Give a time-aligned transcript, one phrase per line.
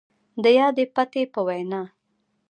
[0.43, 1.81] د يادې پتې په وينا،